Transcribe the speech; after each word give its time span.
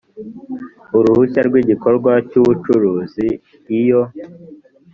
uruhushya 0.97 1.41
rw 1.47 1.53
igikorwa 1.61 2.11
cy 2.29 2.35
ubucuruzi 2.41 3.27
iyo 3.79 4.01